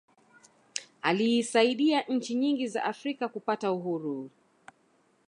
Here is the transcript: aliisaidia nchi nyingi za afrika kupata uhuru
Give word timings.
aliisaidia 1.01 2.01
nchi 2.01 2.35
nyingi 2.35 2.67
za 2.67 2.83
afrika 2.83 3.27
kupata 3.29 3.71
uhuru 3.71 4.31